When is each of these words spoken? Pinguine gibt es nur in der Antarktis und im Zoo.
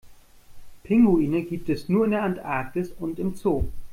Pinguine 0.83 1.43
gibt 1.43 1.69
es 1.69 1.87
nur 1.87 2.05
in 2.05 2.09
der 2.09 2.23
Antarktis 2.23 2.89
und 2.91 3.19
im 3.19 3.35
Zoo. 3.35 3.65